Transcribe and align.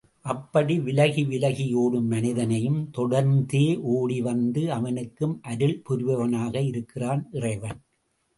அப்படி 0.25 0.79
விலகி 0.79 1.23
விலகி 1.23 1.73
ஓடும் 1.73 2.07
மனிதனையும் 2.07 2.79
தொடர்ந்தே 2.97 3.79
ஓடிவந்து 3.91 4.63
அவனுக்கும் 4.71 5.35
அருள் 5.41 5.81
புரிபவனாக 5.89 6.55
இருக்கிறான் 6.65 7.29
இறைவன். 7.31 7.79